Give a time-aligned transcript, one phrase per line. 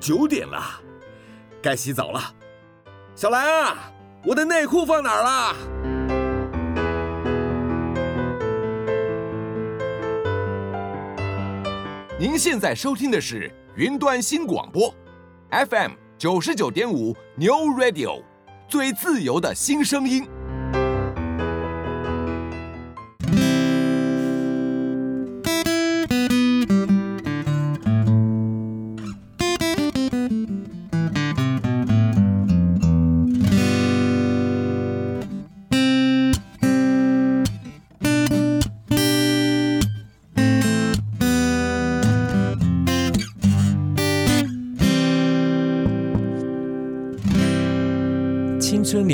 [0.00, 0.62] 九点了，
[1.60, 2.20] 该洗澡了。
[3.14, 3.92] 小兰啊，
[4.24, 5.56] 我的内裤放哪儿了？
[12.18, 14.92] 您现在收听的是云端新广播
[15.50, 18.22] ，FM 九十九点五 New Radio，
[18.68, 20.28] 最自由的新声音。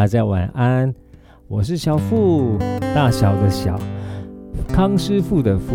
[0.00, 0.94] 大家晚安，
[1.46, 3.78] 我是小富，大小的小，
[4.66, 5.74] 康师傅的傅，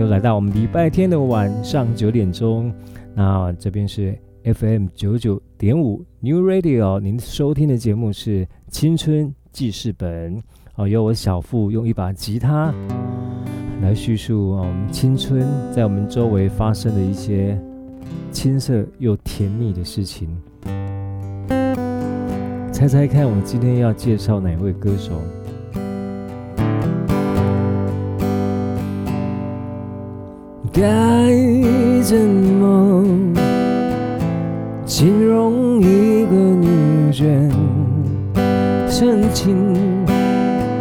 [0.00, 2.72] 又来到我们礼拜天的晚上九点钟，
[3.14, 10.42] 那这边是 FM 九九点五 New Radio，您收听的节目是青春记事本，
[10.76, 12.72] 哦，由我小富用一把吉他
[13.82, 17.60] 来叙述我们青春在我们周围发生的一些
[18.30, 20.34] 青涩又甜蜜的事情。
[22.76, 25.12] 猜猜看，我今天要介绍哪位歌手？
[30.70, 30.82] 该
[32.02, 33.02] 怎么
[34.84, 36.68] 形容一个女
[37.12, 37.50] 人？
[38.90, 39.56] 深情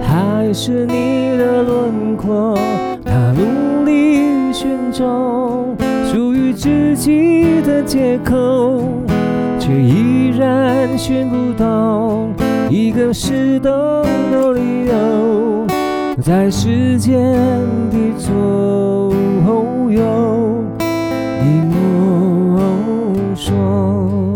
[0.03, 2.57] 还是你的轮廓？
[3.05, 5.65] 她努力寻找
[6.11, 8.83] 属于自己的借口。
[9.57, 10.04] 却依
[10.37, 12.27] 然寻不到
[12.69, 13.71] 一个适当
[14.31, 15.65] 的理由，
[16.21, 17.17] 在时间
[17.89, 18.33] 的左
[19.91, 20.63] 右，
[21.41, 22.59] 你莫
[23.35, 24.33] 说，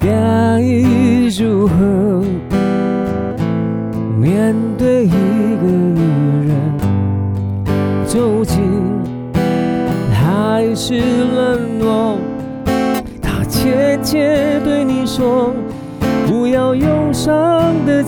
[0.00, 0.60] 该
[1.36, 1.72] 如何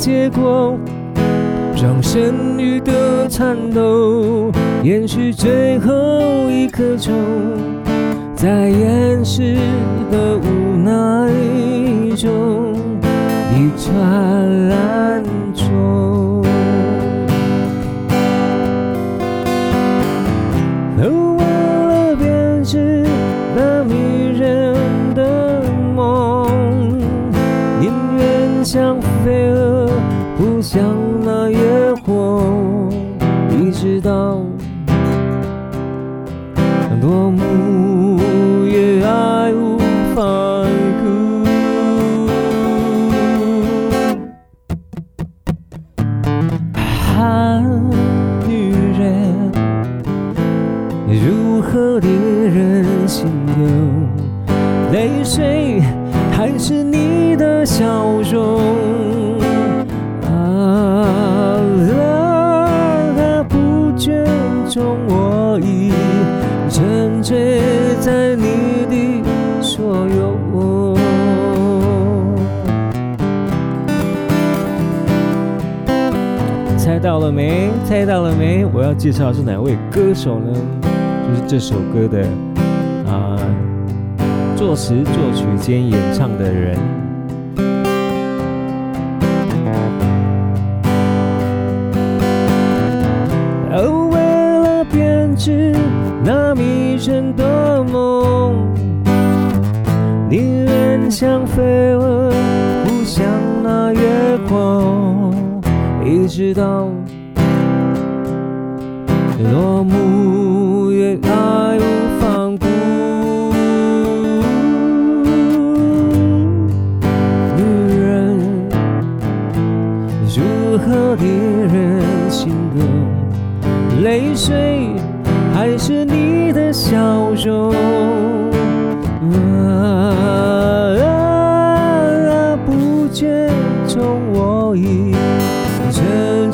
[0.04, 0.78] 结果，
[1.82, 7.14] 让剩余的颤抖延续最后一刻钟，
[8.36, 9.56] 在掩饰
[10.10, 11.32] 的无奈
[12.16, 12.74] 中，
[13.54, 16.42] 一串懒虫，
[20.98, 21.46] 偷换
[21.88, 23.06] 了编织。”
[23.56, 23.94] 那迷
[24.38, 24.76] 人
[25.14, 25.62] 的
[25.94, 26.46] 梦，
[27.80, 29.73] 宁愿像飞蛾，
[30.36, 31.03] 不想
[78.04, 78.64] 到了没？
[78.66, 80.52] 我要介绍的是哪位歌手呢？
[81.26, 82.26] 就是这首歌的。
[83.10, 83.38] 啊，
[84.56, 86.78] 作词作曲兼演唱的人。
[93.72, 94.18] 哦，为
[94.60, 95.74] 了编织
[96.24, 98.54] 那迷人的梦，
[100.28, 102.30] 宁愿像飞蛾，
[102.84, 103.24] 扑向
[103.62, 105.32] 那月光，
[106.04, 106.88] 一直到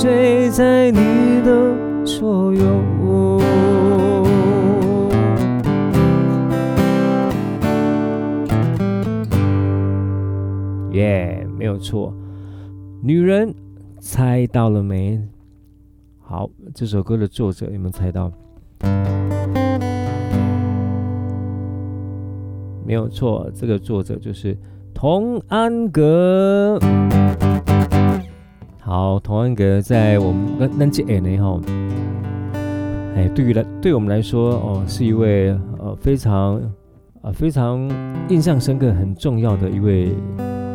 [0.01, 3.41] 沉醉在你的所有。
[10.93, 12.15] 耶，没有错。
[13.03, 13.55] 女人，
[13.99, 15.21] 猜到了没？
[16.19, 18.33] 好，这首歌的作者有没有猜到？
[22.87, 24.57] 没有错，这个作者就是
[24.95, 26.79] 童安格。
[28.91, 31.61] 好，童安格在我们那那几年哈，
[33.15, 36.61] 哎，对于来对我们来说哦，是一位呃非常
[37.23, 37.89] 呃非常
[38.29, 40.13] 印象深刻、很重要的一位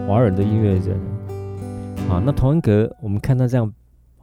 [0.08, 0.98] 华人的音乐人。
[2.10, 3.70] 啊，那童安格，我们看他这样。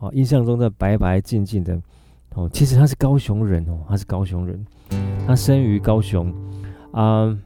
[0.01, 1.79] 啊，印象中的白白净净的，
[2.35, 4.67] 哦，其实他是高雄人哦，他是高雄人，
[5.27, 6.33] 他生于高雄，
[6.93, 7.39] 啊、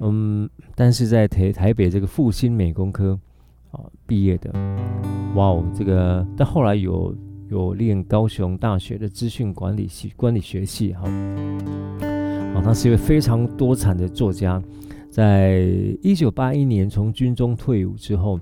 [0.00, 3.16] 嗯，但是在台台北这个复兴美工科
[3.74, 4.50] 啊毕业的，
[5.34, 7.14] 哇哦，这个但后来有
[7.48, 11.08] 有念高雄大学的资讯管理系管理学系，哈，
[12.54, 14.62] 啊，他是一位非常多产的作家，
[15.10, 15.60] 在
[16.02, 18.38] 一九八一年从军中退伍之后，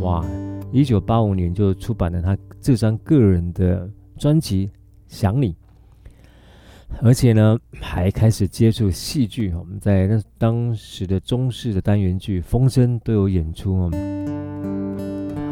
[0.00, 0.24] 哇。
[0.74, 3.86] 一九八五年就出版了他这张个人的
[4.16, 4.68] 专辑
[5.06, 5.52] 《想你》，
[7.02, 9.52] 而且呢还开始接触戏剧。
[9.52, 13.90] 我们在那当时的中式的单元剧《风筝》都有演出哦。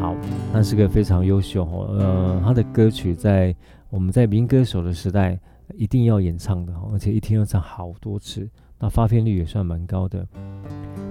[0.01, 0.15] 好，
[0.51, 1.95] 他是个非常优秀哦。
[1.99, 3.55] 呃，他的歌曲在
[3.89, 5.39] 我们在民歌手的时代
[5.75, 8.49] 一定要演唱的，而且一天要唱好多次，
[8.79, 10.27] 那发片率也算蛮高的。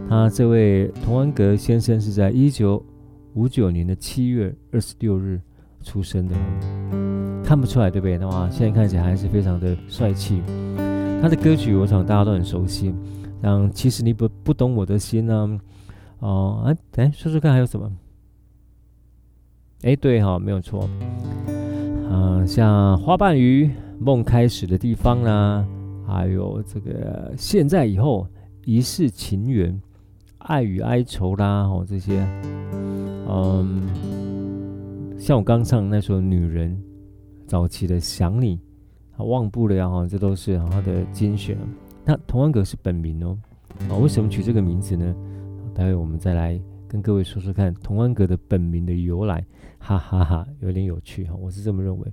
[0.08, 2.84] 他这位童安格先生是在一九。
[3.34, 5.40] 五九年的七月二十六日
[5.84, 6.34] 出生的，
[7.44, 8.19] 看不出来对不对？
[8.19, 10.42] 那么现在看起来还是非常的帅气。
[11.22, 12.92] 他的歌曲我想大家都很熟悉，
[13.40, 15.60] 像其实你不不懂我的心呢、
[16.19, 17.88] 哦，哎、啊，来说说看还有什么？
[19.82, 20.88] 哎，对哈，没有错。
[21.47, 25.67] 嗯、啊，像花瓣鱼梦开始的地方啦、
[26.06, 28.27] 还有这个现在以后
[28.67, 29.81] 一世情缘，
[30.38, 32.27] 爱与哀愁啦，哦这些。
[33.27, 33.88] 嗯，
[35.19, 36.76] 像我刚唱那首《女人》，
[37.47, 38.61] 早期的《想你》，
[39.25, 41.56] 忘不了哈，这都是他的精选。
[42.05, 43.38] 那童安格是本名哦，
[43.88, 45.15] 啊，为什么取这个名字呢？
[45.73, 49.43] 待会我们再来跟各位说说看童安格的本名的由来，
[49.81, 52.12] 哈哈哈，有点有趣哈，我是这么认为。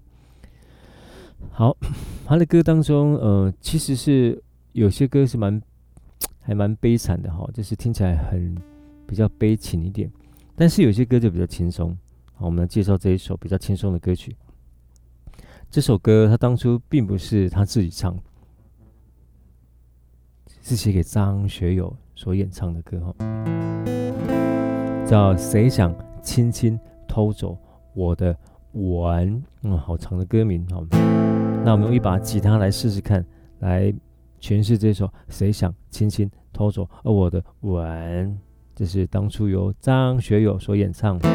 [1.51, 1.77] 好，
[2.25, 4.41] 他的歌当中，呃，其实是
[4.71, 5.61] 有些歌是蛮
[6.41, 8.55] 还蛮悲惨的哈，就是听起来很
[9.05, 10.09] 比较悲情一点。
[10.55, 11.95] 但是有些歌就比较轻松，
[12.33, 14.35] 好，我们来介绍这一首比较轻松的歌曲。
[15.69, 18.17] 这首歌他当初并不是他自己唱，
[20.63, 23.13] 是写给张学友所演唱的歌，哈，
[25.05, 25.93] 叫《谁想
[26.23, 26.79] 轻轻
[27.17, 27.57] 偷走
[27.95, 28.27] 我的
[28.73, 30.85] 吻》，嗯，好长的歌名，好，
[31.65, 33.25] 那我们用一把吉他来试试看，
[33.57, 33.91] 来
[34.39, 37.81] 诠释这首《谁想轻轻偷走我的吻》。
[38.75, 41.27] 这是当初由张学友所演唱的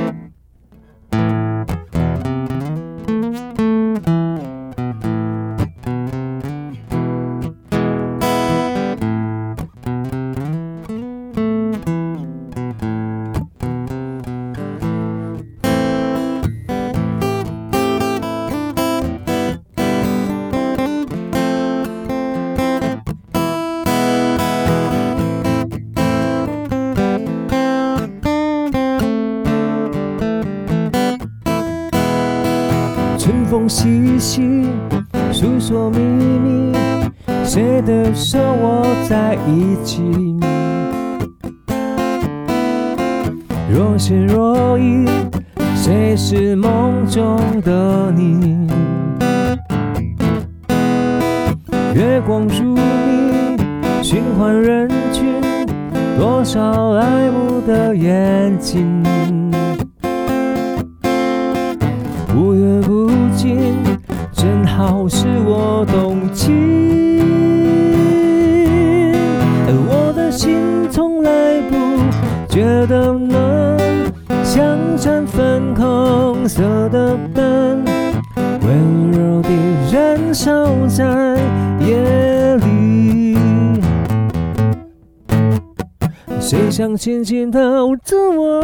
[33.63, 33.69] 的。
[33.69, 34.67] 细细
[35.33, 36.73] 诉说秘密，
[37.45, 40.03] 谁的手握在一起？
[43.71, 45.09] 若即若离，
[45.75, 48.22] 谁是梦中的你？
[87.03, 87.59] 轻轻偷
[88.05, 88.63] 走我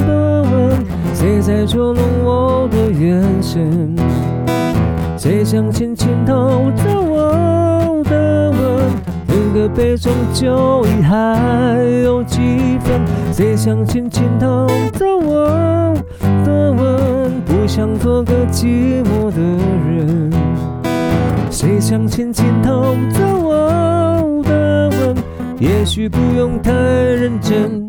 [0.00, 0.84] 的吻？
[1.14, 3.96] 谁在捉弄我的眼神？
[5.16, 8.92] 谁想轻轻偷走我的吻？
[9.28, 13.00] 那个杯中酒意还有几分？
[13.32, 15.94] 谁想轻轻偷走我
[16.44, 17.40] 的吻？
[17.46, 19.40] 不想做个寂寞的
[19.88, 20.30] 人。
[21.50, 23.33] 谁想轻轻偷走？
[25.64, 27.83] 也许不用太认真。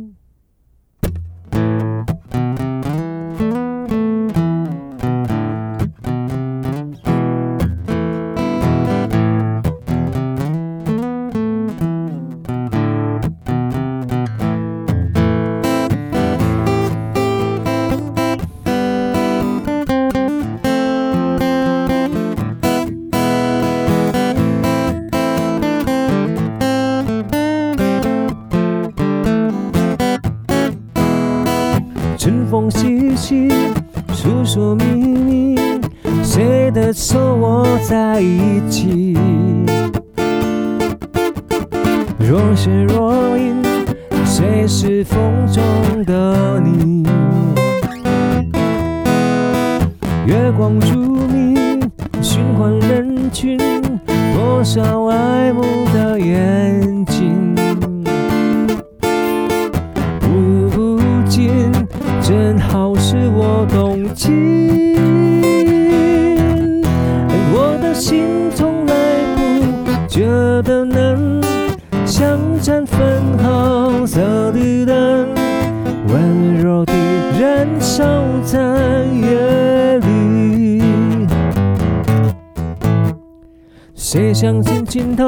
[84.96, 85.25] 心疼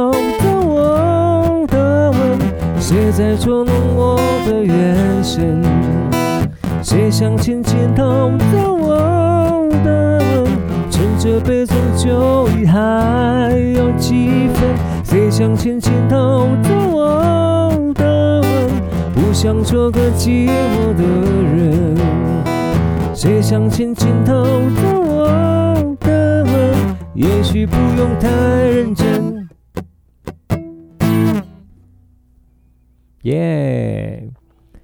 [33.48, 34.80] 耶、yeah.。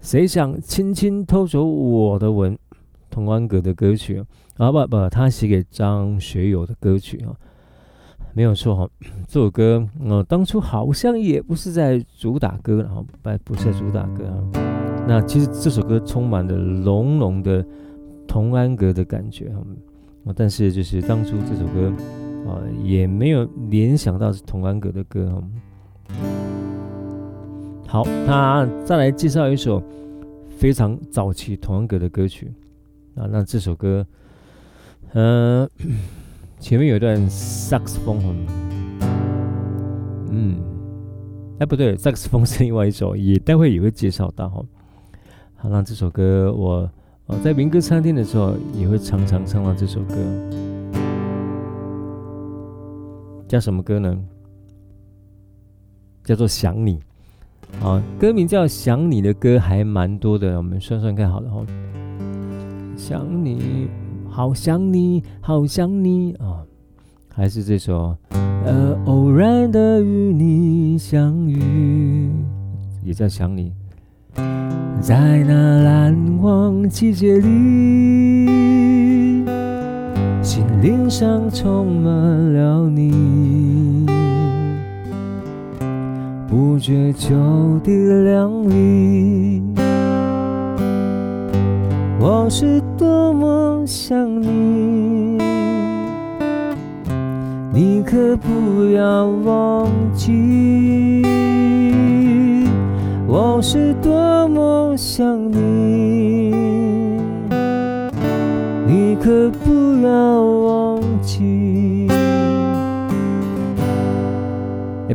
[0.00, 2.58] 谁想轻轻偷走我的吻？
[3.10, 4.24] 童安格的歌曲
[4.56, 7.34] 啊，不不，他写给张学友的歌曲啊，
[8.34, 8.88] 没有错哈。
[9.26, 14.38] 这首歌，呃，当初好像也不是在主打歌，然后不不是主打歌啊。
[15.08, 17.66] 那其实这首歌充满了浓浓的
[18.28, 21.92] 童安格的感觉啊，但是就是当初这首歌
[22.48, 25.42] 啊，也没有联想到是童安格的歌啊。
[27.90, 29.82] 好，那再来介绍一首
[30.48, 32.54] 非常早期童安格的歌曲
[33.16, 33.26] 啊。
[33.28, 34.06] 那这首歌，
[35.14, 35.70] 嗯、呃，
[36.60, 38.46] 前面有一段萨克斯风，
[40.30, 40.54] 嗯，
[41.58, 44.64] 哎不对，萨克斯风是另外一首，也待会也会介绍到哈。
[45.56, 46.88] 好，那这首歌我
[47.26, 50.14] 呃在民歌餐厅的时候也会常常唱到这首歌，
[53.48, 54.16] 叫什么歌呢？
[56.22, 57.00] 叫做想你。
[57.82, 61.64] 啊，歌名叫《想你》的歌还蛮多的，我们算算看好了哈。
[62.96, 63.88] 想你，
[64.28, 66.62] 好想你，好想你啊，
[67.32, 68.14] 还是这首
[68.64, 72.30] 呃偶然的与你相遇，
[73.02, 73.72] 也在想你，
[75.00, 77.46] 在那蓝黄季节里，
[80.42, 82.12] 心灵上充满
[82.52, 83.99] 了你。
[86.50, 89.62] 不觉就地凉里，
[92.18, 95.38] 我是多么想你，
[97.72, 101.22] 你可不要忘记，
[103.28, 106.50] 我是多么想你，
[108.88, 110.10] 你可不要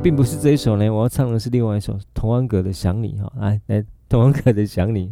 [0.06, 5.08] 并不是这一首呢，我要唱的是另外一首童安格的《想你》哈，来来，童安格的《想你》。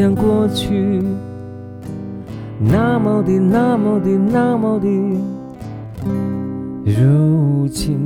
[0.00, 1.02] 像过去
[2.58, 4.88] 那么的、那么的、那么的
[6.86, 7.98] 如今？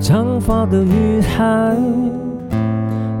[0.00, 1.76] 长发的女孩，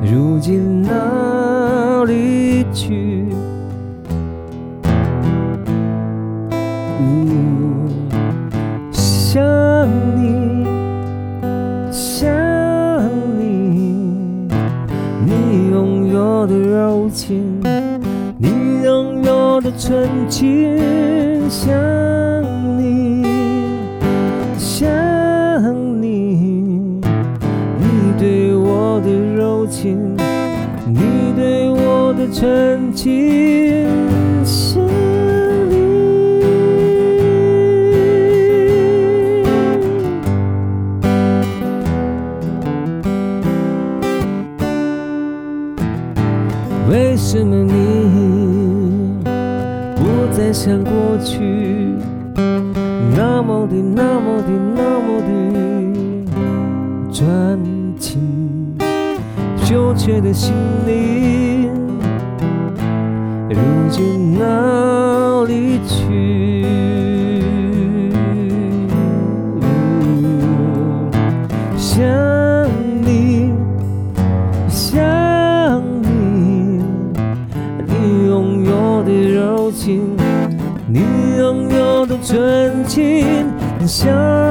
[0.02, 3.26] 如今哪里去？
[19.78, 21.70] 曾经想
[22.78, 23.22] 你
[24.56, 24.90] 想
[26.00, 27.00] 你
[27.78, 30.16] 你对我的柔情
[30.86, 33.55] 你对我的纯情
[50.96, 51.94] 过去
[53.14, 55.28] 那么的、那么的、那么的
[57.12, 57.58] 专
[57.98, 58.78] 情？
[59.62, 60.54] 羞怯的心
[60.86, 61.70] 灵，
[63.50, 63.58] 如
[63.90, 66.35] 今哪里去？
[83.86, 84.45] 想。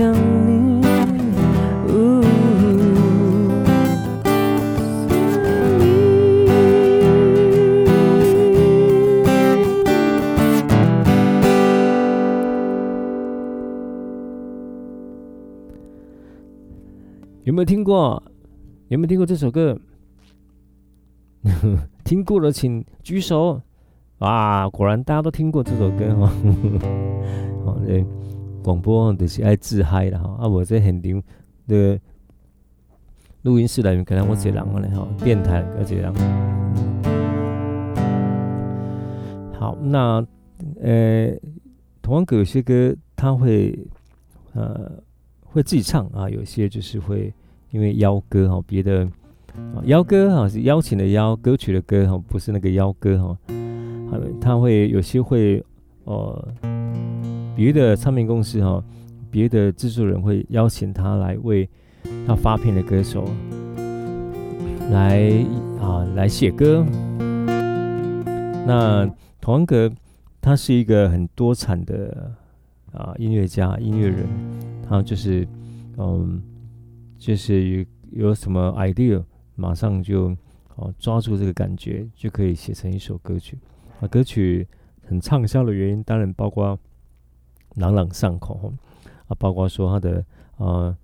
[0.00, 0.80] 想你
[17.44, 18.22] 有没有听过？
[18.88, 19.78] 有没有听过这首歌？
[22.04, 23.60] 听过的请举手。
[24.20, 26.32] 哇，果然大家都听过这首歌哈。
[27.66, 28.06] 好， 对，
[28.62, 30.36] 广播就是爱自嗨的哈。
[30.40, 31.22] 啊，我在很牛
[31.66, 31.98] 的
[33.42, 36.20] 录音室里面，可能我这两个嘞哈，电台而且两个。
[39.58, 40.26] 好，那
[40.80, 41.32] 呃，
[42.00, 43.78] 同安格有些歌他会
[44.54, 44.90] 呃
[45.44, 47.32] 会自己唱啊，有些就是会。
[47.72, 49.08] 因为邀歌哈，别的
[49.84, 53.38] 邀歌哈是邀请的邀，歌曲的歌哈，不是那个邀歌哈。
[54.40, 55.64] 他会有些会
[56.02, 56.48] 呃，
[57.60, 58.82] 别的唱片公司哈，
[59.30, 61.68] 别的制作人会邀请他来为
[62.26, 63.28] 他发片的歌手
[64.90, 65.30] 来
[65.78, 66.82] 啊来写歌。
[68.66, 69.06] 那
[69.42, 69.92] 童安格
[70.40, 72.32] 他是一个很多产的
[72.92, 74.26] 啊音乐家、音乐人，
[74.88, 75.46] 他就是
[75.98, 76.40] 嗯。
[77.18, 77.84] 就是有
[78.28, 79.22] 有什么 idea，
[79.54, 80.34] 马上就
[80.76, 83.58] 哦抓住这个感觉，就可以写成一首歌曲。
[84.00, 84.66] 啊，歌曲
[85.06, 86.78] 很畅销的原因，当然包括
[87.76, 88.72] 朗朗上口，
[89.28, 90.24] 啊，包括说它的
[90.58, 90.96] 啊，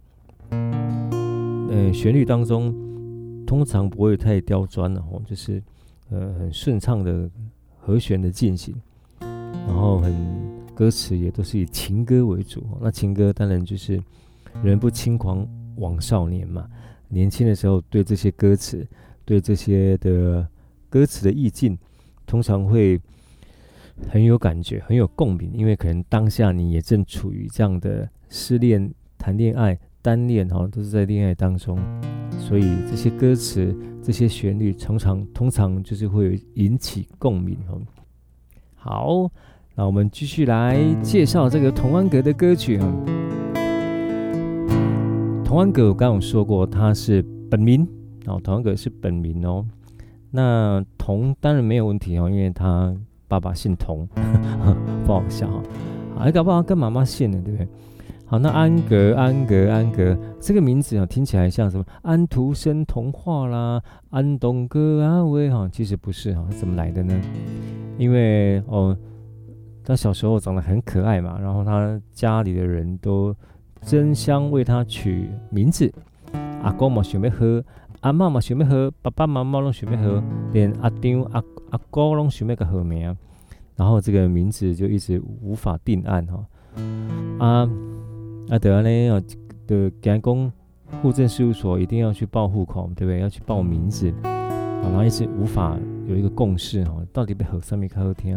[1.71, 2.75] 呃，旋律当中
[3.47, 5.63] 通常不会太刁钻的哦，就是
[6.11, 7.31] 呃很顺畅的
[7.79, 8.75] 和弦的进行，
[9.21, 10.15] 然后很
[10.75, 12.63] 歌词也都是以情歌为主。
[12.81, 14.03] 那情歌当然就是
[14.63, 16.69] 人不轻狂枉少年嘛，
[17.09, 18.87] 年轻的时候对这些歌词，
[19.25, 20.47] 对这些的
[20.91, 21.79] 歌词的意境，
[22.27, 23.01] 通常会
[24.09, 31.79] 很有感觉，很有共鸣，因为可能当下你也正处于这样的失恋、谈恋爱、单恋哈，都是在恋爱当中，
[32.39, 37.79] 所以这些歌词、这些旋律，常常通常就是会引起共鸣哈。
[38.75, 39.31] 好，
[39.75, 42.87] 那我们继续来介绍这个童安格的歌曲哈。
[45.45, 47.87] 童安格，我刚刚有说过，他是本名
[48.27, 48.41] 哦。
[48.43, 49.65] 童安格是本名哦。
[50.31, 52.95] 那童当然没有问题哦，因为他
[53.29, 54.07] 爸爸姓童，
[55.07, 55.63] 不好笑哈。
[56.19, 57.69] 哎，搞不好跟妈妈姓呢，对不对？
[58.29, 67.15] 好，那安格安格安格这个名字啊，听起来像什么安徒生童话啦，安东哥阿威哈，其实不是哈，怎么来的呢？
[67.99, 68.97] 因为哦，
[69.85, 73.33] 他小时候长得很可爱嘛，然后他家里的人都
[73.83, 75.93] 争相为他取名字，
[76.63, 77.63] 阿公嘛想要喝，
[78.01, 80.21] 阿妈嘛想要喝，爸爸妈妈拢想要喝，
[80.53, 81.41] 连阿张阿
[81.77, 83.15] 阿哥拢想要个好名，
[83.77, 86.47] 然后这个名字就一直无法定案哈，
[87.39, 87.69] 啊。
[88.49, 89.21] 啊，对啊，呢，啊，
[89.67, 90.51] 的讲公
[91.03, 93.21] 户政事务所一定要去报户口，对不对？
[93.21, 98.37] 要去报名字，然后一直无法有一个共识哈，到底要学什么较好听？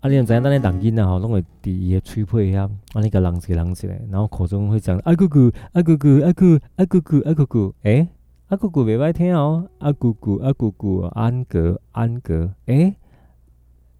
[0.00, 8.08] 啊，你知影咱咧人囡仔吼，拢会伫伊个嘴皮遐，啊，那个人一个人一个，然后口中会讲啊姑姑，啊姑姑，啊姑，啊姑姑，啊姑姑，诶，
[8.54, 12.94] 阿姑姑袂歹听哦，阿姑姑，阿姑姑，安格，安格，诶，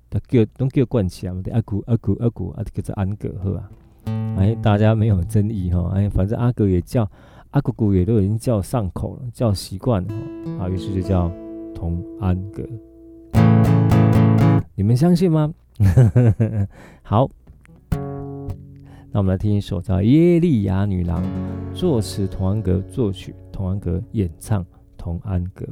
[0.09, 3.69] 都叫拢叫惯起啊，阿姑，阿姑，阿姑，啊叫做安格好啊。
[4.37, 7.11] 哎，大家没有争议哈，哎，反正阿哥也叫，
[7.51, 10.15] 阿姑姑也都已经叫上口了，叫习惯了，
[10.61, 11.29] 啊，于是就叫
[11.75, 12.63] 童安格。
[14.77, 15.53] 你们相信吗？
[17.03, 17.29] 好，
[17.91, 21.21] 那我们来听一首叫《耶利亚女郎》，
[21.75, 23.35] 作词童安格，作曲。
[23.55, 24.67] 童安格，演唱
[24.99, 25.65] 童安格。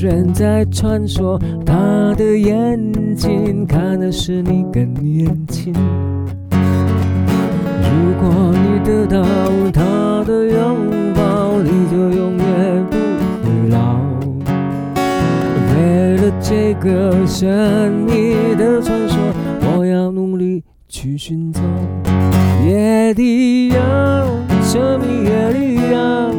[0.00, 5.74] 人在传说他的眼睛看的是你更年轻。
[6.50, 9.22] 如果你得到
[9.70, 12.96] 他的拥抱，你就永远不
[13.44, 14.00] 会老。
[15.76, 19.18] 为了这个神秘的传说，
[19.76, 21.60] 我要努力去寻找。
[22.66, 23.76] 耶利亚，
[24.62, 26.30] 神秘耶利亚，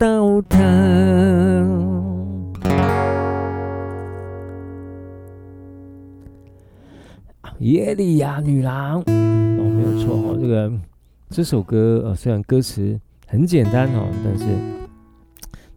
[0.00, 0.58] 到她。
[7.58, 10.38] 耶利亚女郎，哦，没有错哦。
[10.40, 10.72] 这个
[11.28, 14.46] 这首歌呃，虽然歌词很简单哦，但是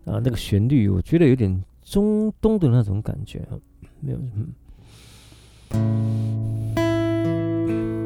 [0.09, 3.59] 啊，那个旋律我觉得有点中东的那种感觉哦，
[3.99, 4.47] 没有嗯。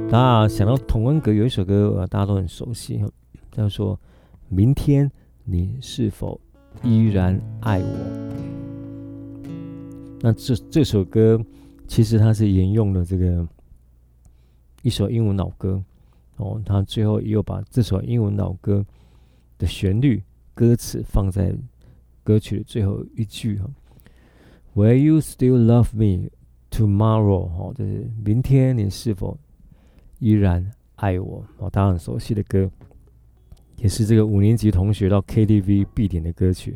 [0.10, 3.06] 大家想到童安格有一首歌，大家都很熟悉，
[3.52, 3.96] 叫做
[4.50, 5.12] 《明天
[5.50, 6.38] 你是否
[6.84, 7.86] 依然爱我》。
[10.20, 11.42] 那这这首歌
[11.88, 13.48] 其实它是沿用了这个
[14.82, 15.82] 一首英文老歌
[16.36, 18.86] 哦，他最后又把这首英文老歌
[19.58, 20.22] 的旋律
[20.54, 21.56] 歌词放在
[22.26, 23.70] 歌曲的最后一句哈
[24.76, 26.30] ，Will you still love me
[26.70, 27.48] tomorrow？
[27.48, 29.38] 哈，就是明天你是否
[30.20, 31.46] 依然爱我？
[31.58, 32.70] 哦，大家很熟悉的歌，
[33.78, 36.76] 也是这个五年级同学到 KTV 必点的歌曲。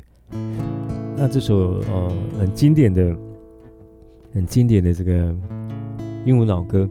[1.18, 3.16] 那这首呃很经典的、
[4.34, 5.36] 很经典的这个
[6.26, 6.90] 英文老歌，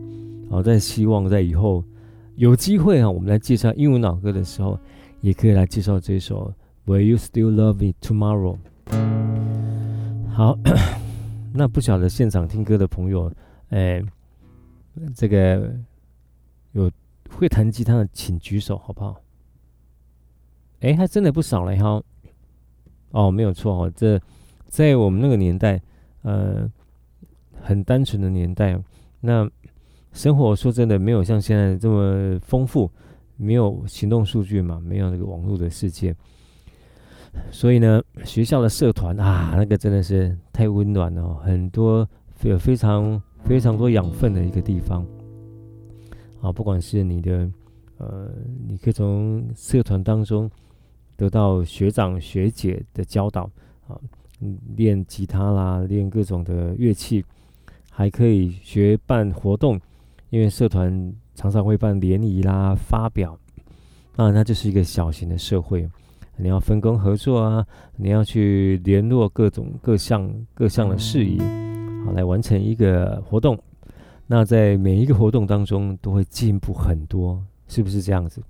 [0.48, 1.82] 好，在希望在以后
[2.36, 4.78] 有机会啊，我们来介绍英文老歌的时候，
[5.20, 6.52] 也可以来介绍这首
[6.86, 8.56] Will You Still Love Me Tomorrow？
[10.28, 10.58] 好，
[11.54, 13.32] 那不晓得现场听歌的朋友，
[13.70, 14.02] 哎，
[15.14, 15.72] 这个
[16.72, 16.90] 有
[17.30, 19.20] 会弹吉他的，请举手，好不好？
[20.80, 22.02] 哎，还真的不少了哈。
[23.10, 24.20] 哦，没有错哦，这
[24.66, 25.82] 在我们那个年代，
[26.22, 26.70] 呃，
[27.60, 28.80] 很单纯的年代，
[29.20, 29.50] 那
[30.12, 32.88] 生活说真的没有像现在这么丰富，
[33.36, 36.14] 没有行动数据嘛，没有那个网络的世界，
[37.50, 42.08] 所以呢，学校的社团啊，那个真的是太温暖了，很多
[42.42, 45.04] 有非常非常多养分的一个地方，
[46.40, 47.50] 啊，不管是你的，
[47.98, 48.30] 呃，
[48.68, 50.48] 你可以从社团当中。
[51.20, 53.42] 得到学长学姐的教导
[53.87, 54.00] 啊，
[54.74, 57.22] 练吉他啦，练各种的乐器，
[57.90, 59.78] 还可以学办活动，
[60.30, 63.38] 因为社团常常会办联谊啦、发表，
[64.16, 65.87] 当然它就是一个小型的社会，
[66.38, 71.38] 你要分工合作啊，你要去联络各种各项各项的事宜，
[72.06, 73.59] 好来完成一个活动。
[74.26, 78.42] 那在每一个活动当中都会进步很多，是不是这样子？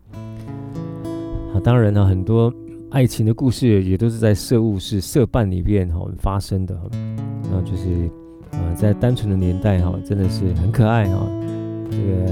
[1.63, 2.53] 当然呢，很多
[2.91, 6.75] 爱情的故事也都是在社务室、社办里面哈发生的，
[7.51, 8.11] 那就是
[8.53, 11.27] 啊，在单纯的年代哈，真的是很可爱哈。
[11.91, 12.27] 这个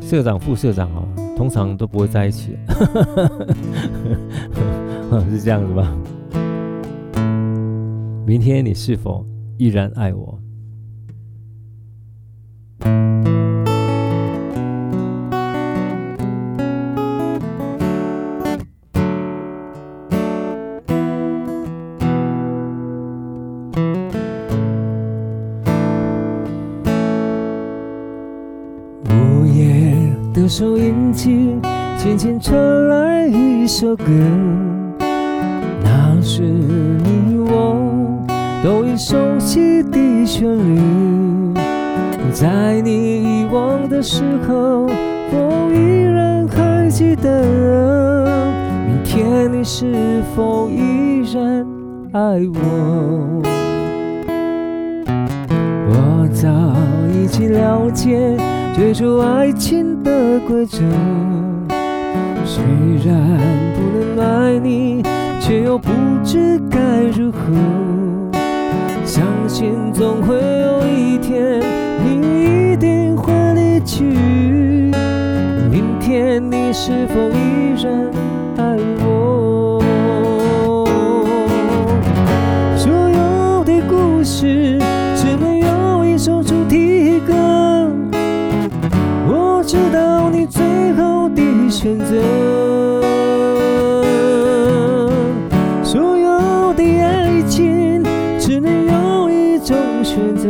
[0.00, 1.02] 社长、副社长哈，
[1.36, 2.56] 通常都不会在一起，
[5.30, 5.96] 是这样子吧？
[8.26, 10.38] 明天你是否依然爱我？
[32.22, 34.04] 间传来一首歌，
[91.82, 92.14] 选择，
[95.82, 98.04] 所有的爱情
[98.38, 100.48] 只能有一种选择。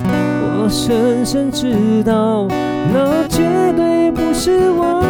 [0.00, 2.48] 我深深知道，
[2.92, 5.00] 那绝对不是我。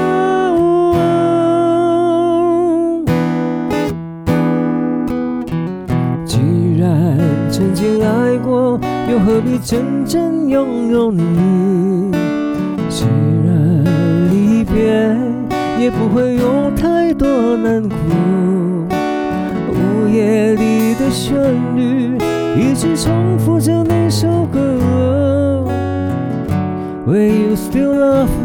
[6.27, 6.37] 既
[6.79, 7.19] 然
[7.51, 8.79] 曾经爱过。
[9.11, 11.90] 又何必真正拥有你？
[15.81, 17.97] 也不会有太多难过。
[19.71, 21.35] 午夜里的旋
[21.75, 22.19] 律
[22.55, 24.61] 一直重复着那首歌。
[27.07, 28.40] Will you still love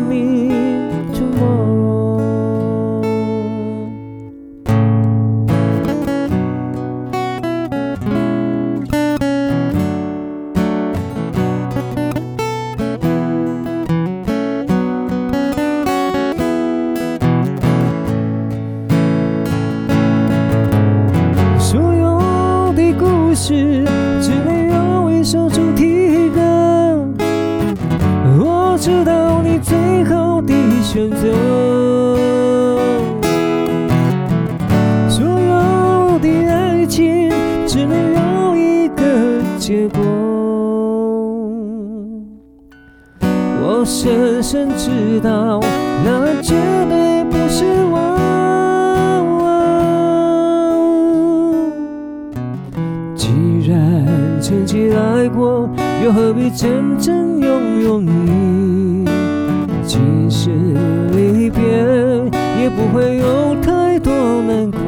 [62.96, 64.80] 会有太多难过。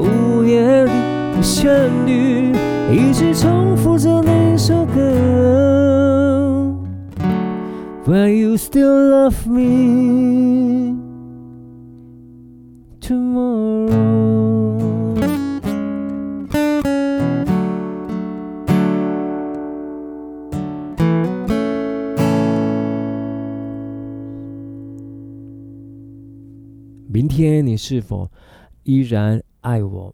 [0.00, 0.90] 午夜里
[1.36, 2.50] 的旋律，
[2.90, 5.00] 一直重复着那首歌。
[8.08, 10.71] Will you still love me
[27.22, 28.28] 明天你是否
[28.82, 30.12] 依然爱我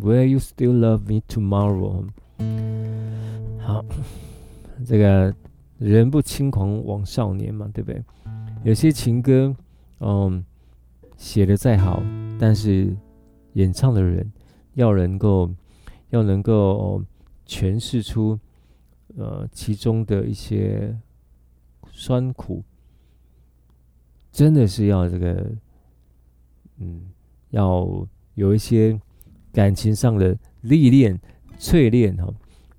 [0.00, 2.06] ？Will you still love me tomorrow？
[3.58, 3.84] 好，
[4.86, 5.34] 这个
[5.76, 8.02] 人不轻狂枉少年嘛，对不对？
[8.64, 9.54] 有些情歌，
[9.98, 10.42] 嗯，
[11.18, 12.02] 写的再好，
[12.38, 12.96] 但是
[13.52, 14.32] 演唱的人
[14.76, 15.50] 要能够
[16.08, 17.04] 要能够
[17.46, 18.40] 诠释出
[19.18, 20.98] 呃其中的一些
[21.92, 22.64] 酸苦，
[24.32, 25.46] 真的是要这个。
[26.80, 27.02] 嗯，
[27.50, 28.98] 要有一些
[29.52, 31.20] 感情上的历练、
[31.58, 32.26] 淬炼哈。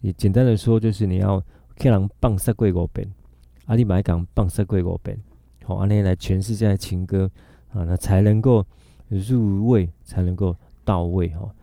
[0.02, 1.40] 也简单的说，就是你要
[1.76, 3.08] 看人放三跪五遍，
[3.68, 5.16] 阿里买港放三跪五遍，
[5.64, 7.30] 好，阿内来诠释这些情歌
[7.72, 8.66] 啊，那才能够
[9.08, 11.54] 入味，才能够到位哈。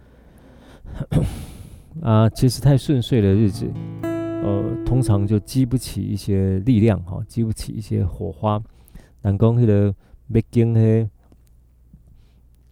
[2.00, 3.68] 啊，其实太顺遂的日子，
[4.02, 8.62] 呃，通常就激不起一些力量哈，激不起一些火花。
[9.22, 9.92] 人讲迄个
[10.32, 11.10] 北京嘿。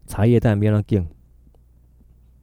[0.06, 1.04] 茶叶蛋变了更，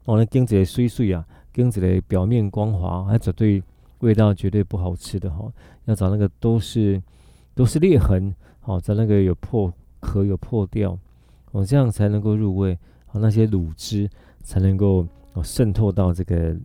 [0.05, 3.63] 哦，那更一个水水啊，更一个表面光滑，还绝对
[3.99, 5.51] 味道绝对不好吃的哈、
[5.85, 7.01] 要找那个都是
[7.55, 10.97] 都是裂痕，好、哦，在那个有破壳有破掉，
[11.51, 12.77] 哦，这样才能够入味，
[13.11, 14.09] 哦，那些卤汁
[14.41, 16.55] 才能够哦渗透到这个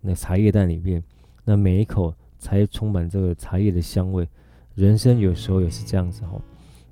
[0.00, 1.02] 那茶叶蛋里面，
[1.44, 4.26] 那每一口才充满这个茶叶的香味。
[4.74, 6.40] 人生有时候也是这样子哈。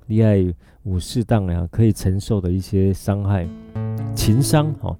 [0.07, 3.47] 厉害武士当呀，可以承受的一些伤害、
[4.15, 4.95] 情伤，哈，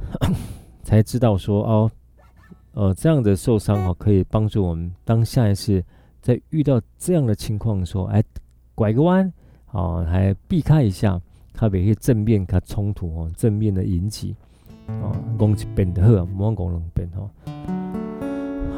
[0.84, 1.90] 才知道说哦，
[2.74, 5.82] 呃，这样的受伤哈，可以帮助我们当下一次
[6.20, 8.22] 在遇到这样的情况的时候，哎，
[8.74, 9.32] 拐个弯，
[9.66, 11.18] 啊，还避开一下，
[11.54, 14.36] 它有一些正面它冲突哦，正面的引起，
[14.86, 17.30] 哦，攻击变得好，莫讲两遍哈。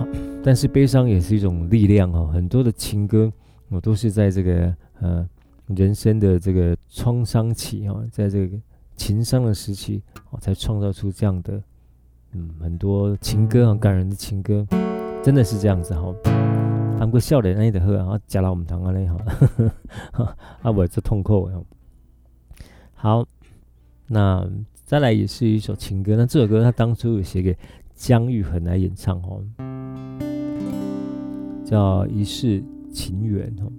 [0.44, 3.32] 但是悲伤也是一种力量哦，很多的情歌
[3.68, 4.72] 我都是在这个。
[5.02, 5.28] 呃，
[5.66, 8.56] 人生的这个创伤期啊，在这个
[8.96, 11.60] 情伤的时期，哦，才创造出这样的，
[12.32, 14.64] 嗯，很多情歌很感人的情歌，
[15.20, 16.14] 真的是这样子哈。
[17.00, 21.60] 韩国笑脸那的喝啊，加了我们糖啊嘞哈， 啊，我这痛苦啊。
[22.94, 23.26] 好，
[24.06, 24.48] 那
[24.84, 27.58] 再来也是一首情歌，那这首歌他当初有写给
[27.96, 29.42] 姜育恒来演唱哦，
[31.64, 32.62] 叫《一世
[32.92, 33.72] 情缘》哦。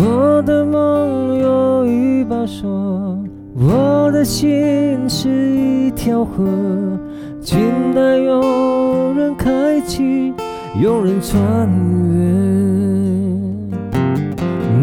[0.00, 3.18] 我的梦有一把锁
[3.56, 6.46] 我的心是一条河
[7.40, 7.58] 静
[7.92, 10.32] 待有人开启
[10.80, 11.68] 有人穿
[12.14, 12.22] 越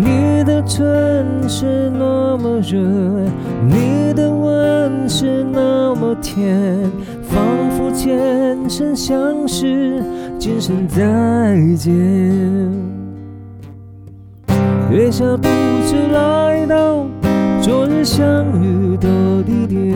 [0.04, 2.78] 你的唇是那么热
[3.70, 6.78] 你的吻是那么甜
[7.24, 10.04] 仿佛前生相识
[10.38, 12.85] 今生再见。
[14.96, 15.50] 月下独
[15.86, 17.06] 自来到
[17.62, 19.94] 昨日相遇的地点，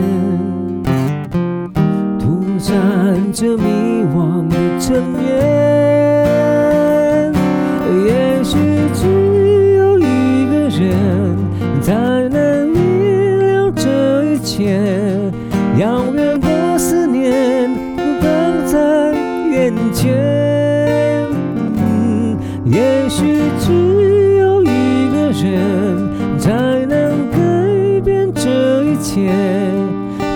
[2.18, 3.64] 突然这迷
[4.14, 4.46] 惘
[4.78, 5.24] 成眠，
[8.04, 8.58] 也许
[8.92, 9.08] 只
[9.78, 11.34] 有一个人
[11.80, 11.94] 才
[12.28, 14.99] 能明了这一切。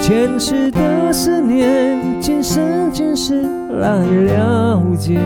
[0.00, 5.20] 前世的思念，今生今世来了解。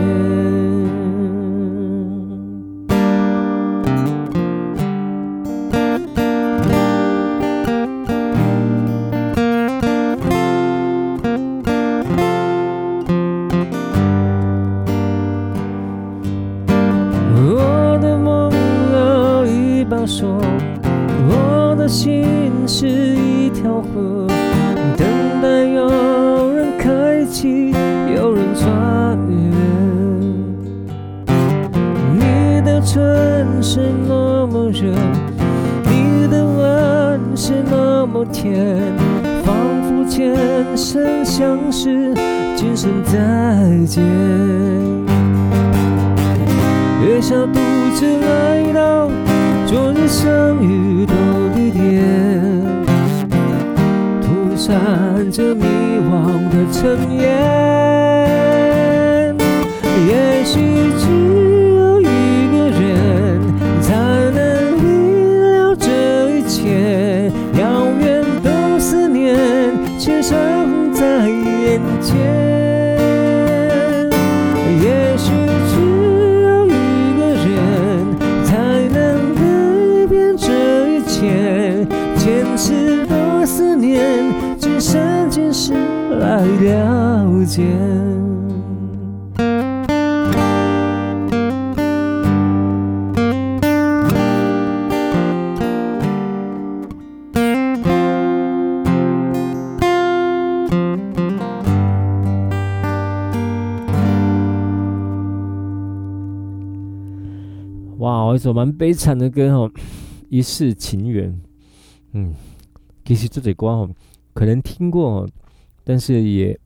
[38.09, 38.75] 么甜，
[39.45, 40.35] 仿佛前
[40.75, 42.13] 生相识，
[42.55, 43.13] 今生再
[43.85, 44.03] 见。
[47.05, 47.59] 月下独
[47.93, 49.09] 自来到
[49.67, 50.27] 昨日相
[50.61, 51.13] 遇的
[51.55, 52.03] 地点，
[54.21, 55.63] 吐散着迷
[56.09, 57.29] 惘的尘烟，
[108.39, 109.69] 一首蛮悲惨的歌哦，
[110.29, 111.29] 《一世情缘》。
[112.13, 112.33] 嗯，
[113.03, 113.89] 其实这首歌哦，
[114.33, 115.27] 可能听过。
[115.83, 116.57] 但是也，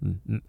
[0.00, 0.42] 嗯嗯，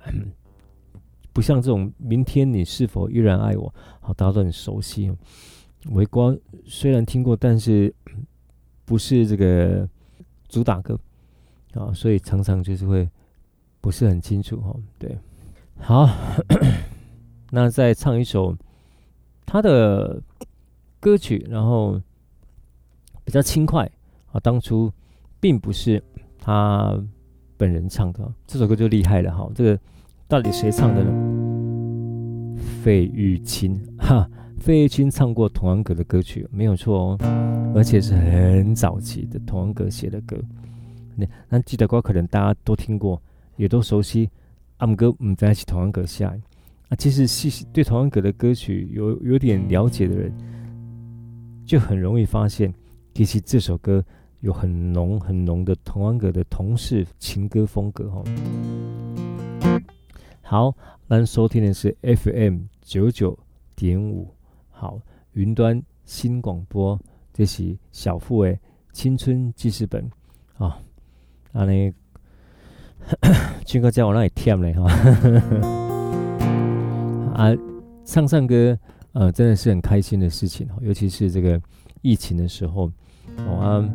[1.31, 5.09] 不像这种“明天你是否依然爱我”，好，大家都很熟悉。
[5.91, 7.93] 微光虽然听过，但是
[8.83, 9.87] 不是这个
[10.49, 10.99] 主打歌
[11.75, 13.09] 啊，所以常常就是会
[13.79, 14.75] 不是很清楚哈。
[14.99, 15.17] 对，
[15.77, 16.09] 好，
[17.51, 18.53] 那再唱一首
[19.45, 20.21] 他的
[21.03, 22.01] 歌曲，然后
[23.25, 23.83] 比较轻快
[24.31, 24.89] 啊，当初
[25.41, 26.01] 并不是
[26.39, 26.97] 他。
[27.55, 29.79] 本人唱的这首歌就厉害了哈，这个
[30.27, 32.57] 到底谁唱的呢？
[32.83, 34.27] 费玉清 哈，
[34.59, 40.35] 费玉清唱过童安格的歌曲没有错哦，而且是很早期的童安格写的歌。
[41.15, 43.21] 那那记得歌可能大家都听过，
[43.55, 44.29] 也都熟悉。
[44.77, 46.35] 阿姆哥我们在一起童安格下
[46.89, 50.33] 啊，其实细细对童安格的歌曲有有点了解的人，
[51.65, 52.73] 就很容易发现，
[53.13, 54.03] 其实这首歌。
[54.43, 58.21] 有很浓很浓的童安格的同事情歌风格哦。
[60.41, 60.75] 好，
[61.07, 63.39] 咱收听的是 FM 九九
[63.73, 64.35] 点五，
[64.69, 64.99] 好，
[65.31, 66.99] 云端新广播，
[67.31, 68.59] 这是小富的
[68.91, 70.11] 青春记事本
[70.57, 70.77] 啊。
[71.53, 71.93] 啊，你
[73.63, 74.91] 军 哥在我那里跳嘞哈。
[77.33, 77.55] 啊，
[78.03, 78.77] 唱唱歌
[79.13, 81.59] 呃，真的是很开心的事情哦，尤其是这个
[82.01, 82.91] 疫情的时候，
[83.37, 83.93] 哦啊。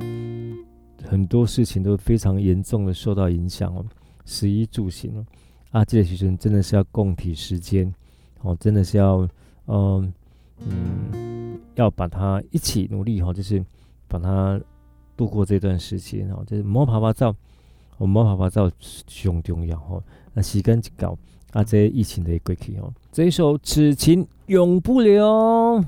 [1.07, 3.83] 很多事情都非常严重的受到影响哦，
[4.27, 5.25] 食衣住行哦，
[5.71, 7.91] 啊，这些学生真的是要共体时间
[8.43, 9.27] 哦，真的是要，
[9.69, 10.13] 嗯
[10.59, 13.65] 嗯，要把它一起努力哈，就是
[14.09, 14.61] 把它
[15.17, 17.35] 度过这段时间哦，就是摸爬爬照，
[17.97, 18.71] 我摸爬爬照
[19.23, 20.03] 很重要哈，
[20.35, 21.17] 那时间一到，
[21.53, 25.83] 啊，这疫情的过去哦，这一首此情永不留。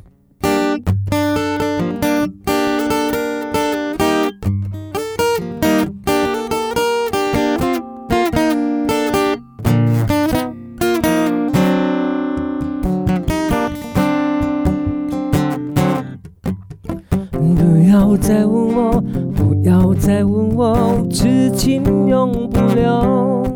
[17.32, 19.00] 不要再问我，
[19.36, 23.49] 不要再问我，此情永不留。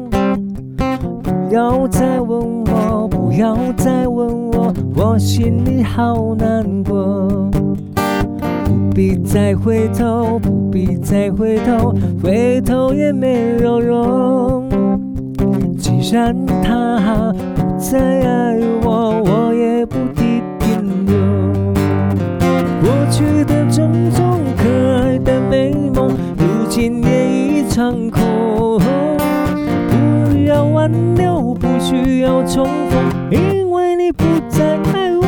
[1.54, 7.28] 不要再问我，不要再问我，我心里好难过。
[8.64, 14.68] 不必再回头，不必再回头，回头也没有用。
[15.78, 19.83] 既然他不再爱我，我也
[32.46, 35.22] 重逢，因为你不再爱我。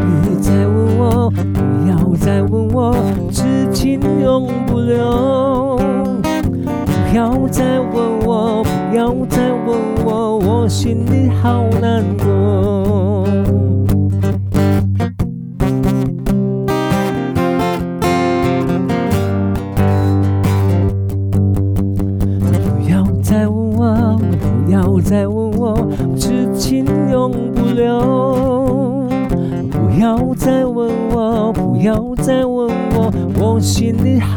[0.00, 2.94] 不要再问我，不要再问我，
[3.32, 5.76] 痴情永不留。
[6.22, 12.39] 不要再问我，不要再问我，我心里好难过。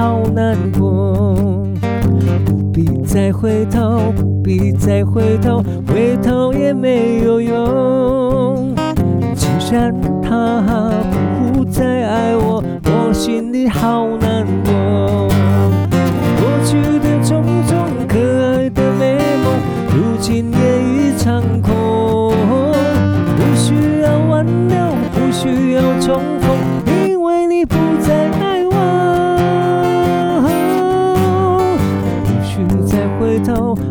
[0.04, 1.34] 好难过。
[2.45, 8.76] 不必再回头，不必再回头，回头也没有用。
[9.34, 10.62] 既然他
[11.54, 13.14] 不再爱我，我。
[13.14, 14.45] 心里好难。
[14.66, 14.83] 过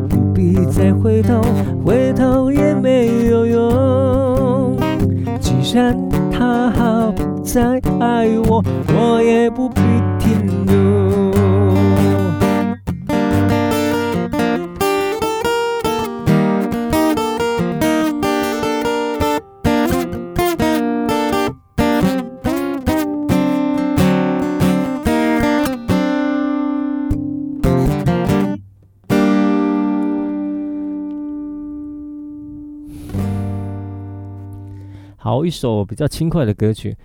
[0.08, 1.40] 不必再回头，
[1.84, 4.76] 回头也没有用。
[5.40, 5.96] 既然
[6.30, 7.12] 他好
[7.42, 9.80] 再爱我，我也不必
[10.18, 10.91] 停留。
[35.22, 36.90] 好，一首比较轻快的歌曲，《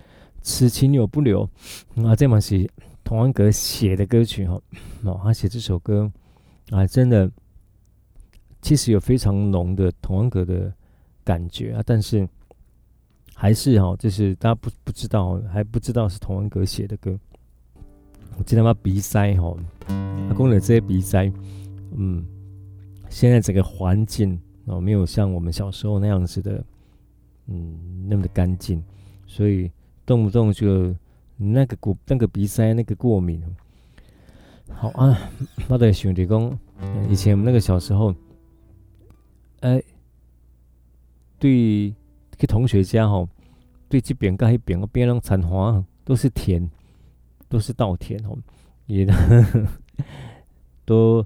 [0.42, 1.48] 此情有不留》
[2.08, 2.68] 啊，这嘛是
[3.04, 4.60] 童安格写的歌曲哈。
[5.04, 6.12] 哦，他写这首歌
[6.72, 7.30] 啊，真的
[8.60, 10.74] 其实有非常浓的童安格的
[11.24, 12.28] 感觉啊，但是
[13.36, 17.16] 还是哈，就是大家不不知道，还不知道是童安格写的歌。
[18.40, 19.56] 我记得他鼻塞哈，
[19.86, 21.32] 他讲了这些鼻塞，
[21.96, 22.26] 嗯，
[23.10, 26.66] 现在整个环境哦，没有像我们小时候那样子的。
[27.48, 28.84] 嗯，那么的干净，
[29.26, 29.72] 所以
[30.06, 30.94] 动不动就
[31.38, 33.42] 那个过那个鼻塞那个过敏。
[34.70, 35.18] 好啊，
[35.70, 36.60] 我在想着讲，
[37.10, 38.14] 以前我们那个小时候，
[39.62, 39.82] 哎、
[41.40, 41.94] 对，
[42.38, 43.30] 去同学家吼，
[43.88, 46.70] 对这边跟那边，边上产花都是田，
[47.48, 48.38] 都是稻田哦，
[48.88, 49.08] 也
[50.84, 51.26] 都，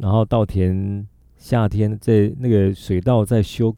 [0.00, 1.06] 然后稻田
[1.36, 3.72] 夏天在那个水稻在修，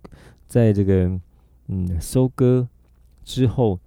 [0.47, 1.21] 在这个。
[1.69, 2.69] 嗯，收割
[3.25, 3.79] 之后，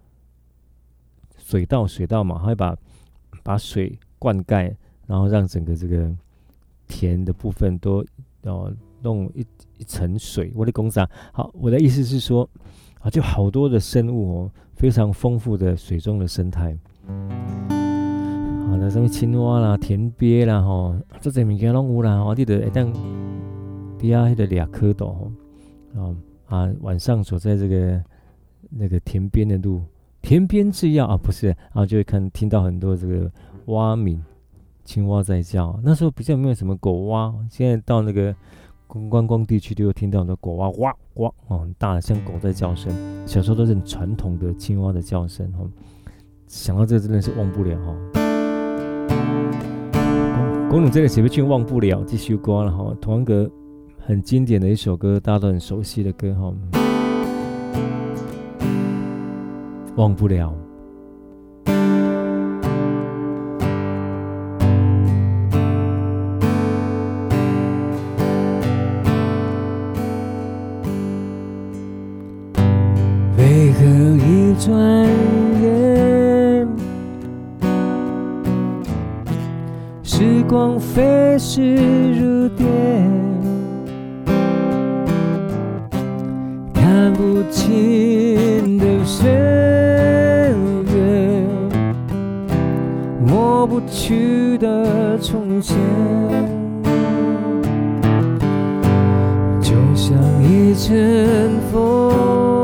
[1.38, 2.76] 水稻水稻嘛，它会把
[3.44, 4.76] 把水灌溉，
[5.06, 6.12] 然后让整个这个
[6.88, 8.04] 田的部分都
[8.44, 8.74] 哦
[9.04, 9.46] 弄一
[9.78, 10.52] 一层水。
[10.56, 12.50] 我的公司啊，好，我的意思是说
[13.00, 16.76] 啊，就好多的生物哦，非常丰富的水中的生态。
[17.06, 22.24] 好的，什么青蛙啦、田鳖啦，吼，这些物件拢有啦。
[22.24, 22.92] 我记得一旦
[24.00, 25.30] 底下迄个俩蝌蚪，
[25.94, 26.16] 哦。
[26.48, 28.02] 啊，晚上走在这个
[28.70, 29.82] 那个田边的路，
[30.22, 33.30] 田边制药啊，不是，然后就会看听到很多这个
[33.66, 34.24] 蛙鸣，
[34.86, 35.78] 青蛙在叫。
[35.84, 38.34] 那时候比较没有什么狗蛙，现在到那个
[38.88, 42.94] 观光地区，就会听到很多狗蛙哇哇哦，很大的像狗在叫声。
[43.28, 45.70] 小时候都是很传统的青蛙的叫声哈，
[46.48, 47.94] 想到这个真的是忘不了哈。
[50.70, 53.52] 公主这个写不去忘不了，继续刮了哈，童安格。
[54.08, 56.54] 很经典的一首歌，大家都很熟悉的歌哈，
[59.98, 60.56] 忘不了。
[73.38, 73.84] 为何
[74.26, 74.74] 一转
[75.62, 76.66] 眼，
[80.02, 83.37] 时光飞逝如电。
[86.98, 89.30] 看不清的岁
[90.96, 91.44] 月，
[93.24, 95.78] 抹不去的从前，
[99.62, 102.57] 就像一阵风，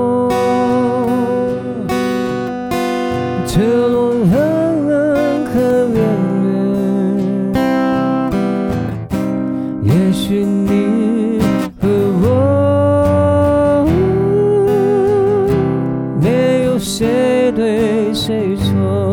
[18.26, 19.13] 谁错？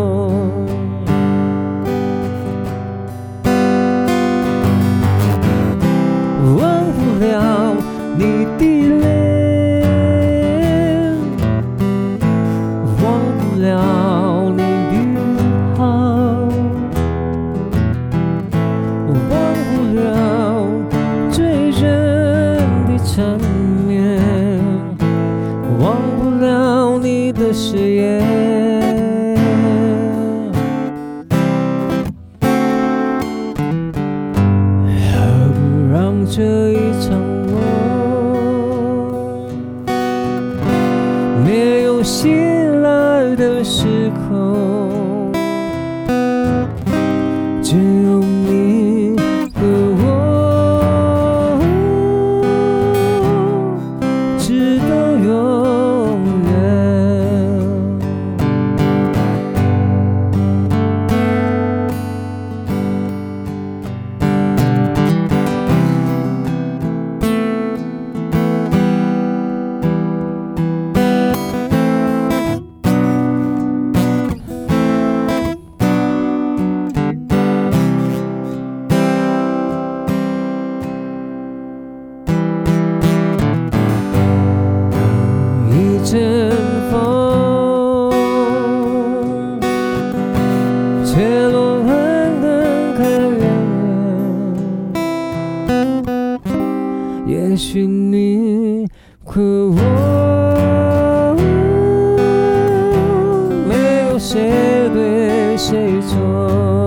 [104.33, 106.87] 谁对谁错。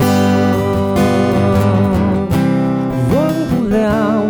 [3.11, 3.19] 忘
[3.49, 4.22] 不了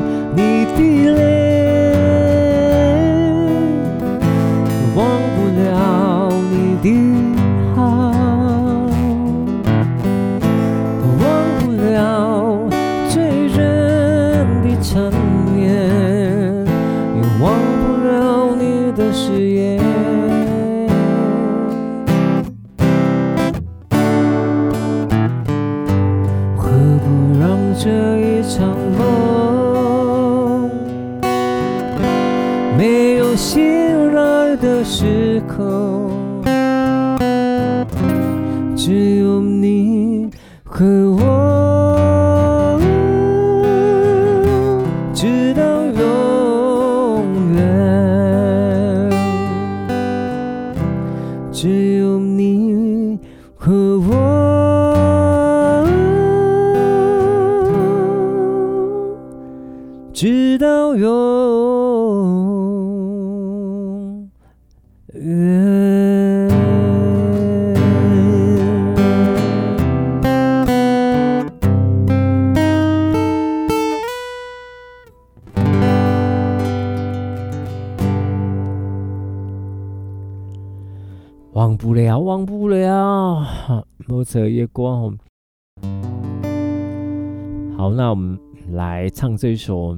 [87.95, 88.39] 那我们
[88.71, 89.97] 来唱这一首，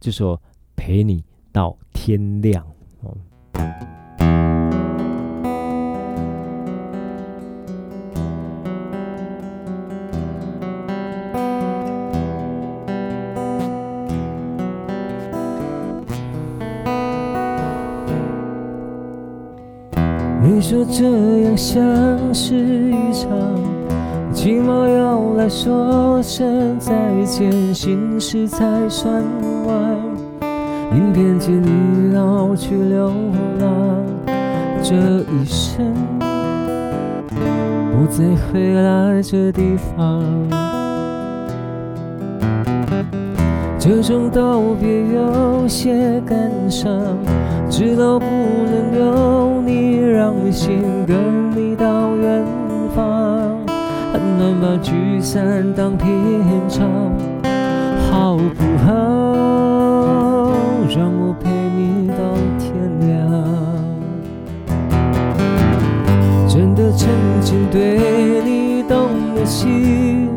[0.00, 0.40] 这首
[0.74, 2.66] 陪你到天亮。
[20.42, 23.30] 你说这样像是一场
[24.32, 26.92] 寂寞，要来说声再
[27.24, 29.22] 见，心事才算
[29.66, 29.96] 完。
[30.94, 33.12] 迎遍千里，老去流
[33.58, 33.68] 浪，
[34.82, 35.84] 这一生
[37.92, 40.24] 不再回来这地方。
[43.78, 46.90] 这种道别有些感伤。
[47.68, 52.44] 知道不能有你，让心跟你到远
[52.94, 53.29] 方，
[54.60, 56.06] 把聚散当平
[56.68, 56.86] 常，
[58.10, 58.92] 好不好？
[60.94, 62.14] 让我陪你到
[62.58, 62.68] 天
[63.00, 63.08] 亮。
[66.46, 67.08] 真的曾
[67.40, 70.28] 经对你动了心，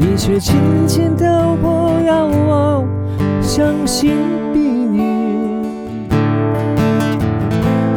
[0.00, 0.56] 你却轻
[0.88, 2.84] 轻挑拨要我
[3.40, 4.16] 相信。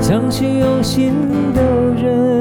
[0.02, 1.14] 相信有心
[1.56, 1.62] 的
[1.96, 2.35] 人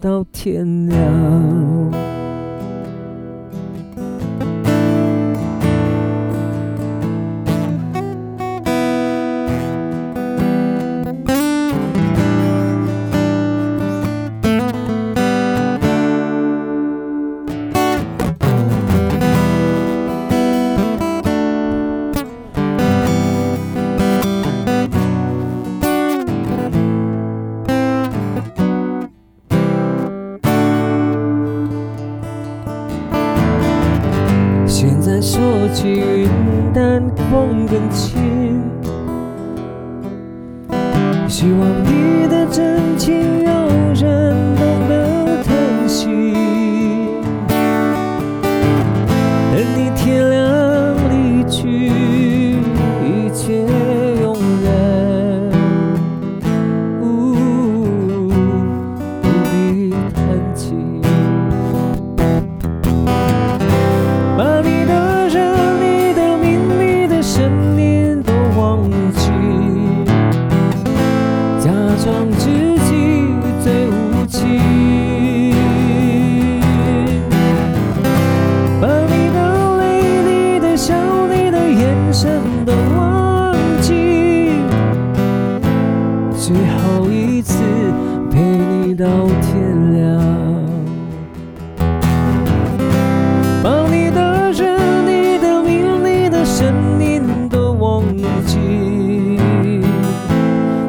[0.00, 1.57] 到天亮。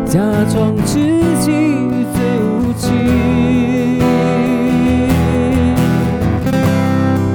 [0.09, 0.19] 假
[0.51, 0.97] 装自
[1.39, 1.51] 己
[2.15, 2.89] 最无情，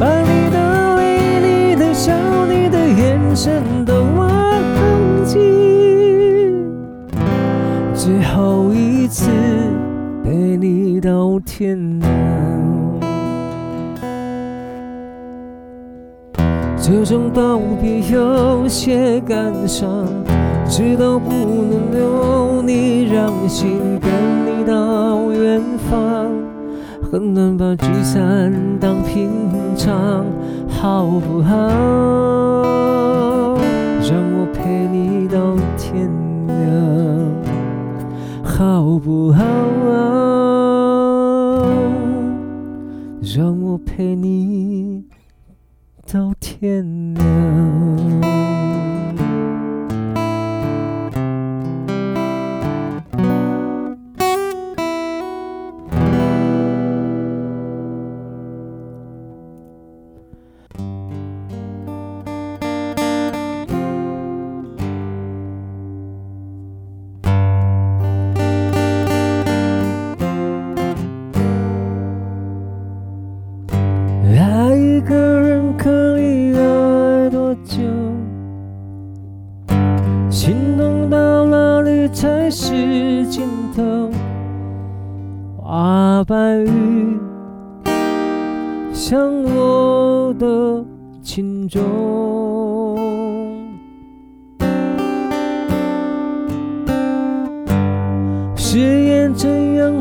[0.00, 0.56] 把你的
[0.96, 2.12] 泪、你的笑、
[2.46, 4.28] 你的眼神都忘
[5.24, 5.38] 记，
[7.94, 9.30] 最后一次
[10.24, 12.10] 陪你到天亮。
[16.76, 20.08] 这种道别有些感伤，
[20.76, 24.10] 知道不能留你，让心跟
[24.44, 26.28] 你到远方，
[27.00, 29.30] 很难把聚散当平
[29.76, 30.26] 常，
[30.68, 31.54] 好不好？
[34.02, 36.10] 让我陪你到天
[36.48, 36.58] 亮，
[38.42, 39.44] 好不好？
[43.22, 45.04] 让我陪你。
[46.12, 48.23] 到天亮。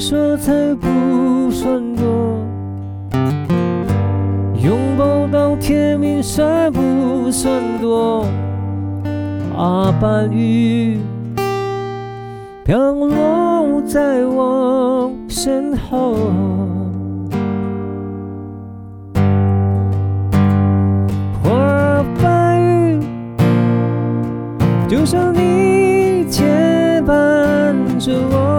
[0.06, 2.04] 说才不算多，
[4.62, 8.26] 拥抱到天明才不算多。
[9.56, 11.00] 花瓣雨
[12.66, 16.18] 飘落在我身后，
[21.42, 23.00] 花瓣
[24.90, 28.53] 就像你牵绊着我。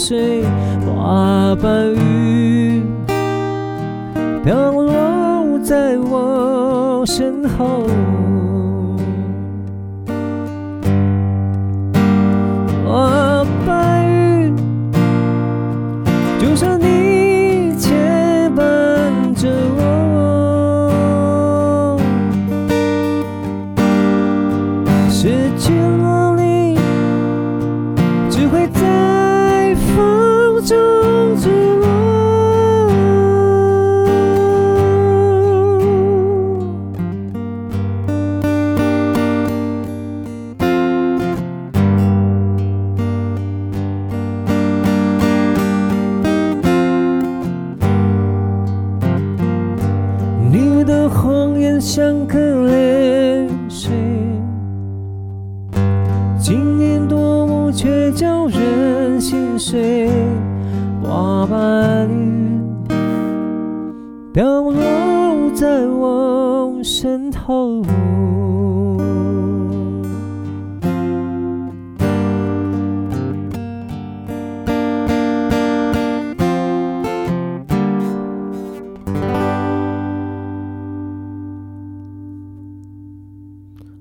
[0.00, 0.44] 随
[0.86, 2.84] 花瓣雨
[4.44, 7.88] 飘落在我身后。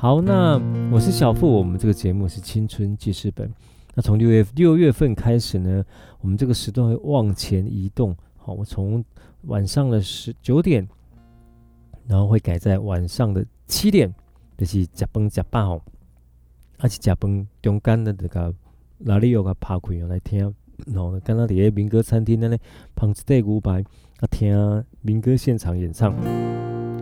[0.08, 0.58] 好，那
[0.90, 3.54] 我是小富，我们这个节目是青春记事本。
[3.94, 5.84] 那从六月六月份开始呢，
[6.22, 8.16] 我们这个时段会往前移动。
[8.38, 9.04] 好，我从
[9.48, 10.88] 晚上的十九点，
[12.08, 14.16] 然后会改在晚上的七点，
[14.58, 15.82] 就是吃饭吃饱哦，
[16.78, 18.56] 而且吃饭中间的这个
[19.00, 20.40] 哪里有个趴开用来听，
[20.86, 22.58] 然后刚刚在个民歌餐厅的呢，
[22.96, 23.82] 旁边五百
[24.22, 26.16] 啊听民歌现场演唱，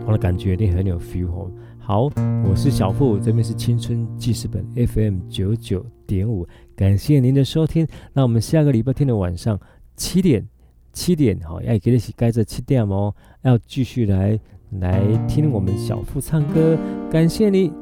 [0.04, 1.48] 我的感觉一定很有 feel 哦。
[1.86, 2.10] 好
[2.44, 6.44] 我是小付这边是青春记事本 fm 九九点五。
[6.74, 7.86] 感谢您的收听。
[8.12, 9.56] 那我们下个礼拜天的晚上
[9.94, 10.44] 七点
[10.92, 14.36] 七点好要给得一起盖着气哦要继续来
[14.80, 16.76] 来听我们小付唱歌
[17.08, 17.72] 感谢你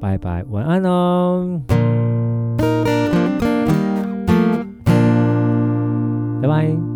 [0.00, 1.62] 拜拜晚安哦。
[6.42, 6.95] 拜拜。